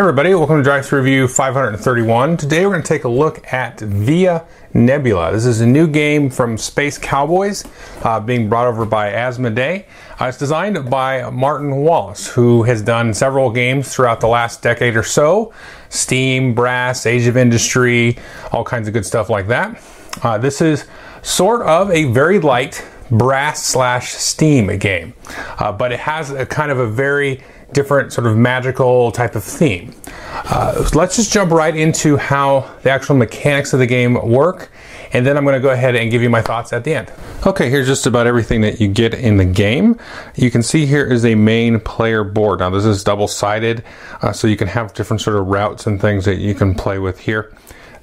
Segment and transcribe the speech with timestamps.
[0.00, 2.38] Everybody, welcome to Drive Thru Review 531.
[2.38, 5.30] Today we're going to take a look at Via Nebula.
[5.30, 7.66] This is a new game from Space Cowboys
[8.02, 9.84] uh, being brought over by Asmodee.
[10.18, 14.96] Uh, it's designed by Martin Wallace, who has done several games throughout the last decade
[14.96, 15.52] or so
[15.90, 18.16] Steam, Brass, Age of Industry,
[18.52, 19.82] all kinds of good stuff like that.
[20.22, 20.86] Uh, this is
[21.20, 25.12] sort of a very light Brass slash Steam game,
[25.58, 29.44] uh, but it has a kind of a very different sort of magical type of
[29.44, 29.94] theme.
[30.32, 34.70] Uh, let's just jump right into how the actual mechanics of the game work,
[35.12, 37.12] and then I'm going to go ahead and give you my thoughts at the end.
[37.46, 39.98] Okay, here's just about everything that you get in the game.
[40.36, 42.60] You can see here is a main player board.
[42.60, 43.84] Now this is double-sided,
[44.22, 46.98] uh, so you can have different sort of routes and things that you can play
[46.98, 47.52] with here.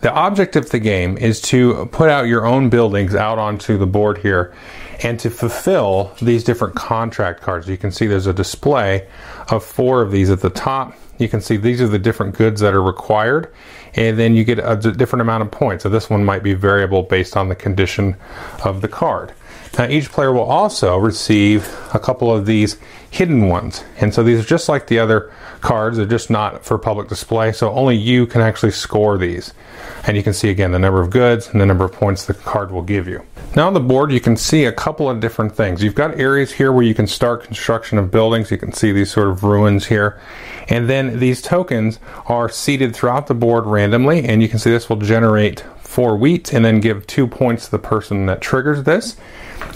[0.01, 3.87] The object of the game is to put out your own buildings out onto the
[3.87, 4.53] board here
[5.03, 7.67] and to fulfill these different contract cards.
[7.67, 9.07] You can see there's a display
[9.49, 10.95] of four of these at the top.
[11.17, 13.51] You can see these are the different goods that are required,
[13.95, 15.83] and then you get a different amount of points.
[15.83, 18.15] So this one might be variable based on the condition
[18.63, 19.33] of the card.
[19.77, 22.77] Now each player will also receive a couple of these
[23.09, 23.83] hidden ones.
[23.99, 27.51] And so these are just like the other cards, they're just not for public display.
[27.51, 29.53] So only you can actually score these.
[30.05, 32.33] And you can see again the number of goods and the number of points the
[32.33, 33.23] card will give you.
[33.55, 35.83] Now on the board you can see a couple of different things.
[35.83, 38.51] You've got areas here where you can start construction of buildings.
[38.51, 40.19] You can see these sort of ruins here.
[40.69, 44.89] And then these tokens are seated throughout the board randomly and you can see this
[44.89, 49.17] will generate four wheat and then give two points to the person that triggers this.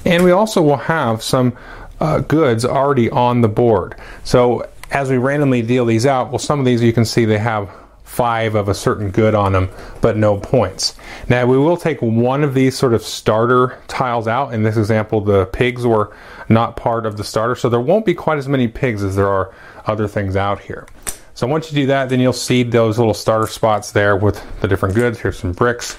[0.06, 1.58] And we also will have some
[2.00, 3.96] uh, goods already on the board.
[4.24, 7.38] So as we randomly deal these out, well, some of these you can see they
[7.38, 7.70] have
[8.04, 9.70] five of a certain good on them,
[10.02, 10.96] but no points.
[11.30, 14.54] Now we will take one of these sort of starter tiles out.
[14.54, 16.14] In this example, the pigs were
[16.50, 19.30] not part of the starter, so there won't be quite as many pigs as there
[19.30, 19.54] are
[19.86, 20.86] other things out here.
[21.34, 24.68] So once you do that, then you'll see those little starter spots there with the
[24.68, 25.20] different goods.
[25.20, 25.98] Here's some bricks.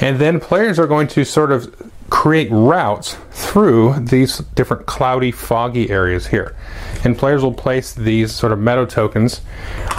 [0.00, 5.90] And then players are going to sort of create routes through these different cloudy, foggy
[5.90, 6.54] areas here.
[7.04, 9.40] And players will place these sort of meadow tokens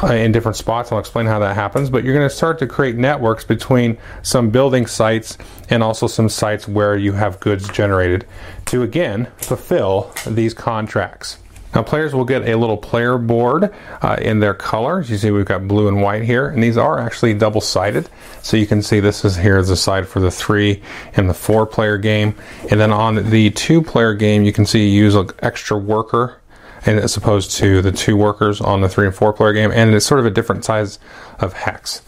[0.03, 0.91] uh, in different spots.
[0.91, 1.89] I'll explain how that happens.
[1.89, 5.37] But you're going to start to create networks between some building sites
[5.69, 8.25] and also some sites where you have goods generated
[8.65, 11.37] to again fulfill these contracts.
[11.77, 13.71] Now players will get a little player board
[14.01, 15.11] uh, in their colors.
[15.11, 18.09] You see we've got blue and white here, and these are actually double-sided.
[18.41, 20.81] So you can see this is here is the side for the three
[21.13, 22.33] and the four player game.
[22.71, 26.41] And then on the two player game, you can see you use an extra worker
[26.87, 29.93] and as opposed to the two workers on the three and four player game, and
[29.93, 30.97] it's sort of a different size
[31.39, 32.01] of hex.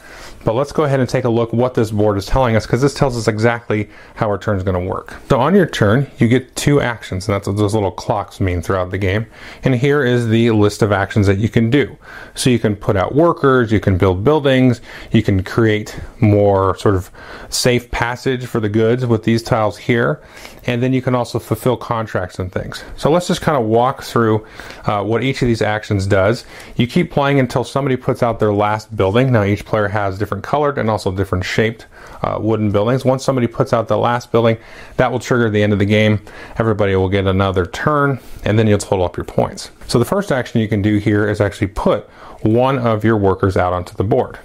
[0.45, 2.81] But let's go ahead and take a look what this board is telling us because
[2.81, 5.15] this tells us exactly how our turn is going to work.
[5.29, 8.61] So on your turn, you get two actions, and that's what those little clocks mean
[8.61, 9.25] throughout the game.
[9.63, 11.97] And here is the list of actions that you can do.
[12.35, 16.95] So you can put out workers, you can build buildings, you can create more sort
[16.95, 17.11] of
[17.49, 20.21] safe passage for the goods with these tiles here,
[20.65, 22.83] and then you can also fulfill contracts and things.
[22.95, 24.45] So let's just kind of walk through
[24.85, 26.45] uh, what each of these actions does.
[26.75, 29.31] You keep playing until somebody puts out their last building.
[29.31, 31.85] Now each player has different different colored and also different shaped
[32.21, 33.05] uh, wooden buildings.
[33.05, 34.57] Once somebody puts out the last building,
[34.97, 36.19] that will trigger the end of the game.
[36.57, 39.71] Everybody will get another turn, and then you'll total up your points.
[39.87, 42.05] So the first action you can do here is actually put
[42.41, 44.39] one of your workers out onto the board.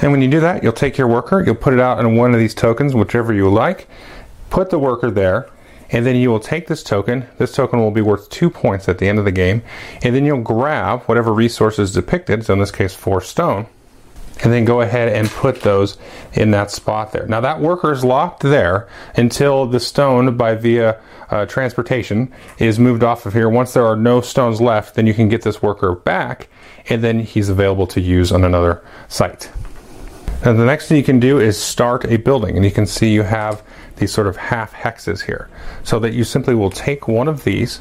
[0.00, 2.32] And when you do that, you'll take your worker, you'll put it out in one
[2.32, 3.88] of these tokens, whichever you like,
[4.50, 5.48] put the worker there,
[5.90, 7.26] and then you will take this token.
[7.38, 9.62] This token will be worth two points at the end of the game,
[10.02, 13.66] and then you'll grab whatever resource is depicted, so in this case, four stone,
[14.42, 15.98] and then go ahead and put those
[16.32, 17.26] in that spot there.
[17.26, 21.00] Now that worker is locked there until the stone by via
[21.30, 23.48] uh, transportation is moved off of here.
[23.48, 26.48] Once there are no stones left, then you can get this worker back
[26.88, 29.50] and then he's available to use on another site.
[30.44, 33.12] Now the next thing you can do is start a building and you can see
[33.12, 33.62] you have
[33.96, 35.48] these sort of half hexes here.
[35.82, 37.80] So that you simply will take one of these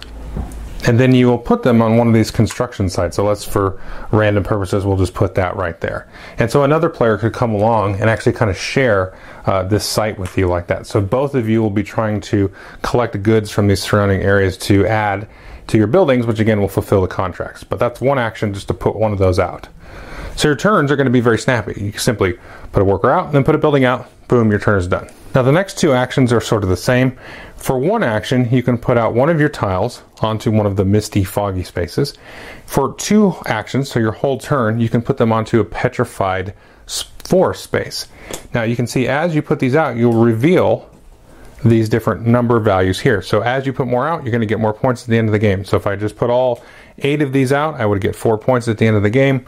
[0.88, 3.18] and then you will put them on one of these construction sites.
[3.18, 3.80] So let's, for
[4.12, 6.08] random purposes, we'll just put that right there.
[6.40, 10.18] And so another player could come along and actually kind of share uh, this site
[10.18, 10.88] with you like that.
[10.88, 12.52] So both of you will be trying to
[12.82, 15.28] collect goods from these surrounding areas to add
[15.68, 17.66] to your buildings, which again will fulfill the contracts.
[17.66, 19.68] But that's one action just to put one of those out.
[20.38, 21.74] So your turns are going to be very snappy.
[21.82, 22.40] You simply
[22.72, 25.10] put a worker out, and then put a building out, boom, your turn is done.
[25.36, 27.18] Now the next two actions are sort of the same.
[27.56, 30.86] For one action, you can put out one of your tiles onto one of the
[30.86, 32.14] misty, foggy spaces.
[32.66, 36.54] For two actions, so your whole turn, you can put them onto a petrified
[37.24, 38.08] forest space.
[38.54, 40.90] Now you can see as you put these out, you'll reveal
[41.66, 43.22] these different number values here.
[43.22, 45.28] So as you put more out, you're going to get more points at the end
[45.28, 45.66] of the game.
[45.66, 46.64] So if I just put all
[47.00, 49.46] eight of these out, I would get four points at the end of the game.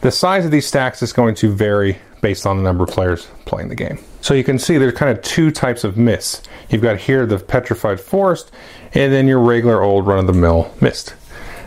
[0.00, 3.28] The size of these stacks is going to vary based on the number of players
[3.44, 3.98] playing the game.
[4.22, 6.42] So you can see there's kind of two types of mists.
[6.70, 8.50] You've got here the petrified forest,
[8.94, 11.14] and then your regular old run-of-the-mill mist.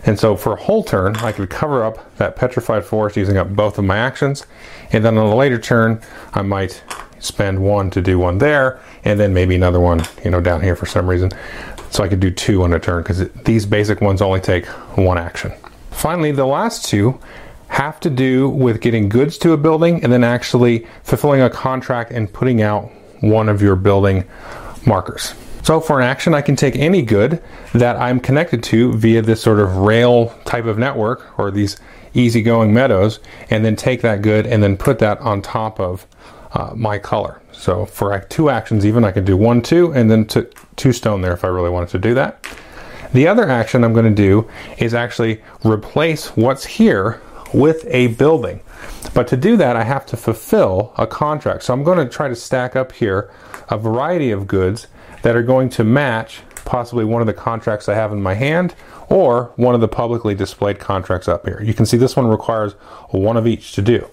[0.05, 3.49] And so for a whole turn, I could cover up that petrified forest using up
[3.55, 4.45] both of my actions.
[4.91, 6.01] And then on a later turn,
[6.33, 6.81] I might
[7.19, 10.75] spend one to do one there, and then maybe another one, you know, down here
[10.75, 11.31] for some reason.
[11.89, 14.65] So I could do two on a turn because these basic ones only take
[14.95, 15.51] one action.
[15.91, 17.19] Finally, the last two
[17.69, 22.11] have to do with getting goods to a building and then actually fulfilling a contract
[22.11, 22.91] and putting out
[23.21, 24.23] one of your building
[24.85, 25.33] markers.
[25.63, 27.41] So for an action, I can take any good
[27.73, 31.77] that I'm connected to via this sort of rail type of network or these
[32.13, 33.19] easygoing meadows,
[33.49, 36.05] and then take that good and then put that on top of
[36.53, 37.41] uh, my color.
[37.51, 40.27] So for two actions even, I can do one, two, and then
[40.75, 42.45] two stone there if I really wanted to do that.
[43.13, 47.21] The other action I'm going to do is actually replace what's here
[47.53, 48.61] with a building.
[49.13, 51.63] But to do that, I have to fulfill a contract.
[51.63, 53.31] So I'm going to try to stack up here
[53.69, 54.87] a variety of goods
[55.21, 58.75] that are going to match possibly one of the contracts I have in my hand
[59.07, 61.61] or one of the publicly displayed contracts up here.
[61.61, 62.73] You can see this one requires
[63.11, 64.09] one of each to do.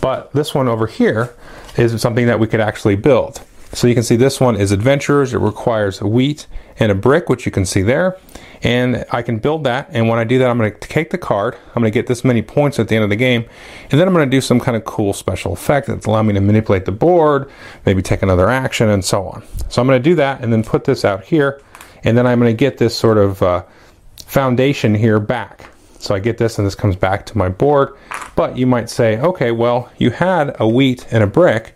[0.00, 1.34] But this one over here
[1.76, 3.42] is something that we could actually build.
[3.74, 5.32] So you can see this one is Adventurers.
[5.32, 6.46] It requires wheat
[6.78, 8.18] and a brick, which you can see there.
[8.62, 9.88] And I can build that.
[9.90, 11.56] And when I do that, I'm going to take the card.
[11.68, 13.44] I'm going to get this many points at the end of the game.
[13.90, 16.34] And then I'm going to do some kind of cool special effect that's allow me
[16.34, 17.50] to manipulate the board,
[17.86, 19.42] maybe take another action, and so on.
[19.68, 21.60] So I'm going to do that and then put this out here.
[22.04, 23.64] And then I'm going to get this sort of uh,
[24.26, 25.70] foundation here back.
[25.98, 27.96] So I get this and this comes back to my board.
[28.36, 31.74] But you might say, okay, well, you had a wheat and a brick.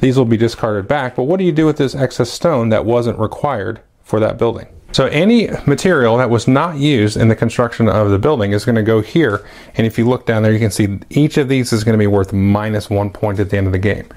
[0.00, 1.16] These will be discarded back.
[1.16, 4.68] But what do you do with this excess stone that wasn't required for that building?
[4.92, 8.76] So any material that was not used in the construction of the building is going
[8.76, 9.44] to go here.
[9.74, 11.98] And if you look down there, you can see each of these is going to
[11.98, 14.08] be worth minus one point at the end of the game.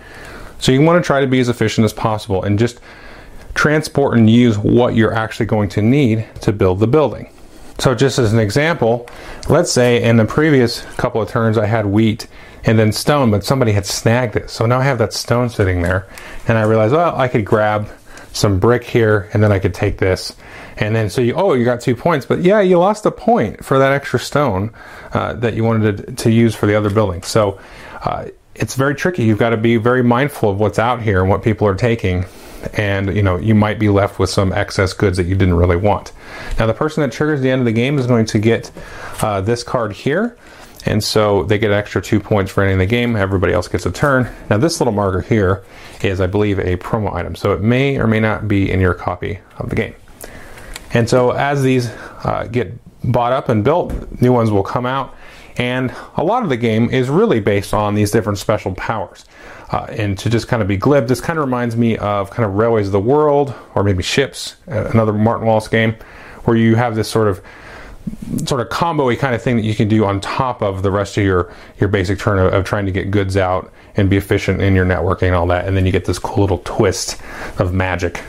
[0.59, 2.79] So you want to try to be as efficient as possible and just
[3.55, 7.29] transport and use what you're actually going to need to build the building.
[7.79, 9.07] So just as an example,
[9.47, 12.27] let's say in the previous couple of turns I had wheat
[12.63, 14.49] and then stone, but somebody had snagged it.
[14.49, 16.07] So now I have that stone sitting there
[16.47, 17.89] and I realized, well, I could grab
[18.33, 20.35] some brick here and then I could take this.
[20.77, 23.65] And then so you oh you got two points but yeah you lost a point
[23.65, 24.71] for that extra stone
[25.13, 27.23] uh, that you wanted to, to, use for the other building.
[27.23, 27.59] So
[28.01, 29.23] uh, it's very tricky.
[29.23, 32.25] You've got to be very mindful of what's out here and what people are taking
[32.73, 35.77] and you know you might be left with some excess goods that you didn't really
[35.77, 36.11] want.
[36.57, 38.71] Now the person that triggers the end of the game is going to get
[39.21, 40.37] uh, this card here
[40.85, 43.15] and so they get extra two points for ending the game.
[43.15, 44.29] Everybody else gets a turn.
[44.49, 45.63] Now, this little marker here
[46.01, 47.35] is, I believe, a promo item.
[47.35, 49.95] So it may or may not be in your copy of the game.
[50.93, 51.87] And so as these
[52.23, 52.73] uh, get
[53.03, 55.15] bought up and built, new ones will come out.
[55.57, 59.25] And a lot of the game is really based on these different special powers.
[59.71, 62.47] Uh, and to just kind of be glib, this kind of reminds me of kind
[62.47, 65.95] of Railways of the World, or maybe Ships, uh, another Martin Wallace game,
[66.45, 67.41] where you have this sort of
[68.45, 71.17] sort of combo kind of thing that you can do on top of the rest
[71.17, 74.61] of your your basic turn of, of, trying to get goods out and be efficient
[74.61, 77.21] in your networking and all that and then you get this cool little twist
[77.59, 78.21] of magic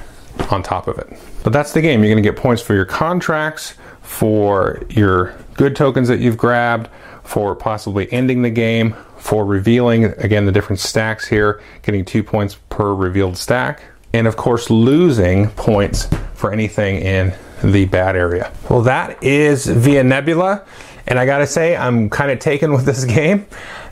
[0.50, 2.02] on top of it but that's the game.
[2.02, 6.88] You're going to get points for your contracts, for your good tokens that you've grabbed,
[7.22, 12.56] for possibly ending the game, for revealing, again, the different stacks here, getting two points
[12.68, 13.82] per revealed stack,
[14.12, 18.52] and of course, losing points for anything in the bad area.
[18.68, 20.64] Well, that is Via Nebula,
[21.06, 23.46] and I gotta say, I'm kind of taken with this game.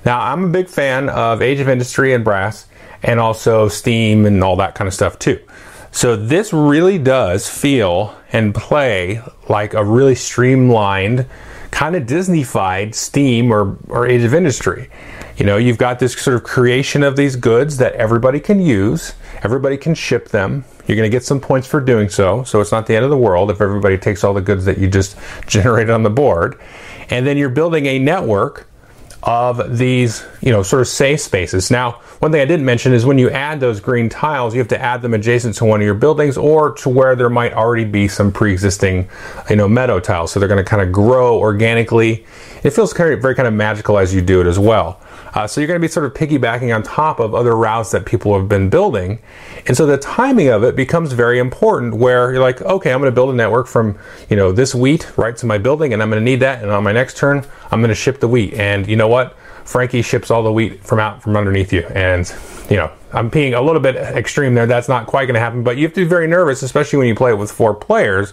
[0.04, 2.66] Now, I'm a big fan of Age of Industry and Brass,
[3.02, 5.40] and also Steam and all that kind of stuff too.
[5.90, 11.26] So this really does feel and play like a really streamlined,
[11.70, 14.90] kind of Disneyfied Steam or, or Age of Industry.
[15.37, 19.14] You know, you've got this sort of creation of these goods that everybody can use,
[19.42, 20.64] everybody can ship them.
[20.88, 23.11] You're going to get some points for doing so, so it's not the end of
[23.11, 25.16] the world if everybody takes all the goods that you just
[25.47, 26.59] generated on the board.
[27.11, 28.68] And then you're building a network
[29.23, 31.71] of these, you know, sort of safe spaces.
[31.71, 34.68] Now, one thing I didn't mention is when you add those green tiles, you have
[34.68, 37.85] to add them adjacent to one of your buildings or to where there might already
[37.85, 39.09] be some pre-existing,
[39.50, 40.33] you know, meadow tiles.
[40.33, 42.25] So they're going to kind of grow organically.
[42.62, 45.00] It feels very, very kind of magical as you do it as well.
[45.35, 48.06] Uh, so you're going to be sort of piggybacking on top of other routes that
[48.06, 49.18] people have been building.
[49.66, 53.11] And so the timing of it becomes very important where you're like, okay, I'm going
[53.11, 53.99] to build a network from,
[54.30, 56.62] you know, this wheat right to my building and I'm going to need that.
[56.62, 58.54] And on my next turn, I'm going to ship the wheat.
[58.54, 59.37] And you know what?
[59.64, 61.82] Frankie ships all the wheat from out from underneath you.
[61.88, 62.32] And,
[62.70, 64.66] you know, I'm being a little bit extreme there.
[64.66, 67.08] That's not quite going to happen, but you have to be very nervous, especially when
[67.08, 68.32] you play it with four players,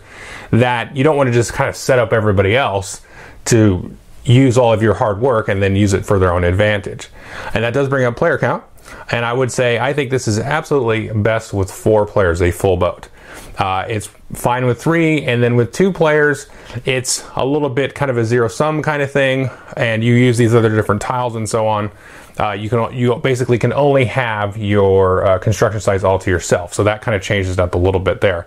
[0.51, 3.01] that you don't want to just kind of set up everybody else
[3.45, 7.07] to use all of your hard work and then use it for their own advantage.
[7.53, 8.63] And that does bring up player count.
[9.11, 12.77] And I would say I think this is absolutely best with four players, a full
[12.77, 13.09] boat.
[13.57, 16.47] Uh, it's fine with three, and then with two players,
[16.83, 20.37] it's a little bit kind of a zero sum kind of thing, and you use
[20.37, 21.89] these other different tiles and so on.
[22.37, 26.73] Uh, you can you basically can only have your uh, construction sites all to yourself,
[26.73, 28.45] so that kind of changes it up a little bit there.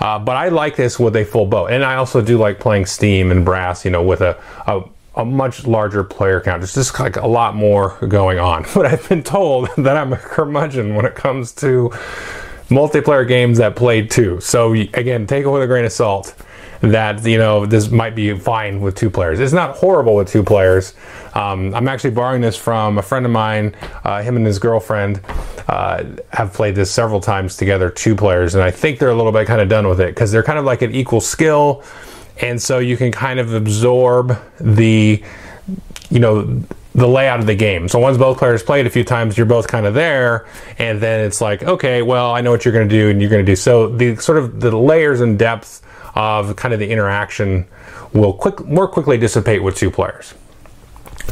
[0.00, 2.86] Uh, but I like this with a full boat, and I also do like playing
[2.86, 4.82] Steam and Brass, you know, with a, a
[5.16, 6.60] a much larger player count.
[6.60, 8.64] There's just like a lot more going on.
[8.74, 11.90] But I've been told that I'm a curmudgeon when it comes to
[12.68, 14.40] multiplayer games that play two.
[14.40, 16.34] So again, take it with a grain of salt
[16.80, 19.40] that you know this might be fine with two players.
[19.40, 20.94] It's not horrible with two players.
[21.34, 23.74] Um, I'm actually borrowing this from a friend of mine.
[24.04, 25.20] Uh, him and his girlfriend
[25.68, 29.32] uh, have played this several times together, two players, and I think they're a little
[29.32, 31.82] bit kind of done with it because they're kind of like an equal skill
[32.40, 35.22] and so you can kind of absorb the
[36.10, 36.62] you know
[36.94, 37.88] the layout of the game.
[37.88, 40.46] So once both players played a few times, you're both kind of there,
[40.78, 43.28] and then it's like, okay, well, I know what you're going to do, and you're
[43.28, 43.54] going to do.
[43.54, 45.82] So the sort of the layers and depth
[46.14, 47.66] of kind of the interaction
[48.14, 50.34] will quick more quickly dissipate with two players.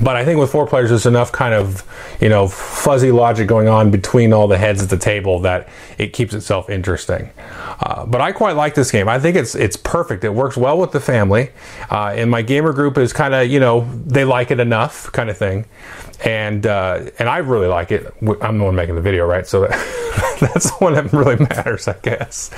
[0.03, 1.85] But I think with four players, there's enough kind of,
[2.21, 6.13] you know, fuzzy logic going on between all the heads at the table that it
[6.13, 7.31] keeps itself interesting.
[7.81, 9.09] Uh, but I quite like this game.
[9.09, 10.25] I think it's it's perfect.
[10.25, 11.51] It works well with the family,
[11.91, 15.31] uh, and my gamer group is kind of, you know, they like it enough, kind
[15.31, 15.67] of thing,
[16.25, 18.13] and uh, and I really like it.
[18.41, 19.47] I'm the one making the video, right?
[19.47, 22.51] So that, that's the one that really matters, I guess.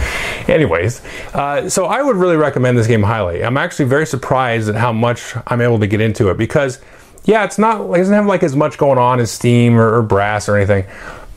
[0.48, 1.02] Anyways,
[1.34, 3.44] uh, so I would really recommend this game highly.
[3.44, 6.80] I'm actually very surprised at how much I'm able to get into it because
[7.26, 10.02] yeah, it's not it doesn't have like as much going on as Steam or, or
[10.02, 10.86] Brass or anything,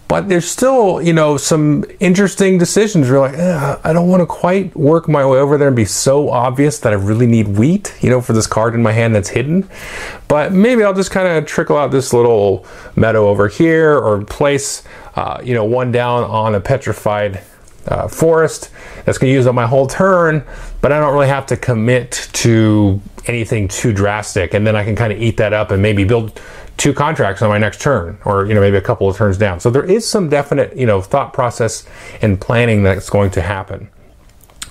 [0.07, 3.07] but there's still you know some interesting decisions.
[3.07, 5.85] You're like, eh, I don't want to quite work my way over there and be
[5.85, 9.15] so obvious that I really need wheat, you know, for this card in my hand
[9.15, 9.67] that's hidden.
[10.27, 12.65] But maybe I'll just kind of trickle out this little
[12.95, 14.83] meadow over here or place,
[15.15, 17.41] uh, you know, one down on a petrified
[17.87, 18.69] uh, forest
[19.05, 20.43] that's going to use up my whole turn,
[20.81, 24.53] but I don't really have to commit to anything too drastic.
[24.53, 26.39] And then I can kind of eat that up and maybe build
[26.77, 29.59] two contracts on my next turn or, you know, maybe a couple of turns down.
[29.59, 31.85] So there is some definite, you know, thought process
[32.21, 33.89] and planning that's going to happen.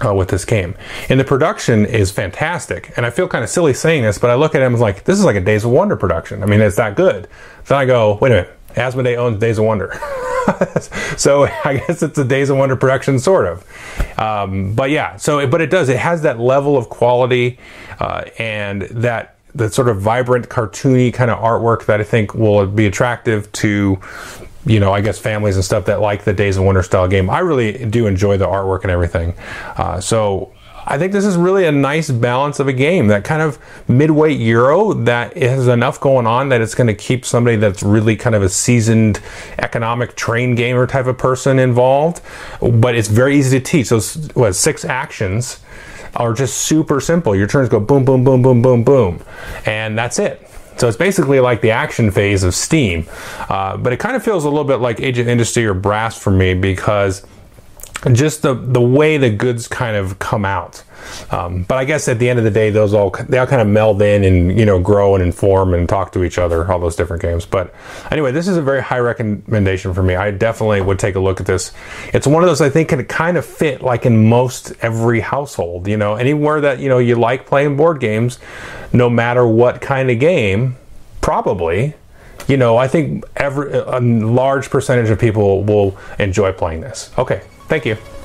[0.00, 0.77] Uh, with this game.
[1.09, 2.93] And the production is fantastic.
[2.97, 5.03] And I feel kind of silly saying this, but I look at it and like,
[5.03, 6.41] this is like a Days of Wonder production.
[6.45, 7.27] I mean, it's that good.
[7.67, 9.99] Then I go, wait a minute, Asmodee owns Days of Wonder.
[11.17, 14.19] so I guess it's a Days of Wonder production, sort of.
[14.19, 15.88] Um, but yeah, so but it does.
[15.88, 17.59] It has that level of quality
[18.00, 22.67] uh, and that that sort of vibrant, cartoony kind of artwork that I think will
[22.67, 24.00] be attractive to
[24.67, 27.31] you know, I guess families and stuff that like the Days of Wonder style game.
[27.31, 29.35] I really do enjoy the artwork and everything.
[29.76, 30.52] Uh, so
[30.90, 33.09] I think this is really a nice balance of a game.
[33.09, 37.26] That kind of midweight Euro that has enough going on that it's going to keep
[37.26, 39.21] somebody that's really kind of a seasoned
[39.59, 42.23] economic train gamer type of person involved.
[42.62, 43.90] But it's very easy to teach.
[43.90, 45.61] Those what six actions
[46.16, 47.37] are just super simple.
[47.37, 49.23] Your turns go boom, boom, boom, boom, boom, boom,
[49.66, 50.49] and that's it.
[50.78, 53.07] So it's basically like the action phase of Steam,
[53.50, 56.16] uh, but it kind of feels a little bit like Age of Industry or Brass
[56.16, 57.26] for me because
[58.12, 60.83] just the the way the goods kind of come out.
[61.31, 63.62] Um, but I guess at the end of the day, those all they all kind
[63.62, 66.71] of meld in and you know grow and inform and talk to each other.
[66.71, 67.47] All those different games.
[67.47, 67.75] But
[68.11, 70.14] anyway, this is a very high recommendation for me.
[70.14, 71.73] I definitely would take a look at this.
[72.12, 75.88] It's one of those I think can kind of fit like in most every household.
[75.88, 78.38] You know, anywhere that you know you like playing board games,
[78.93, 80.76] no matter what kind of game,
[81.21, 81.95] probably
[82.49, 87.11] you know, I think every a large percentage of people will enjoy playing this.
[87.19, 88.18] Okay, Thank you.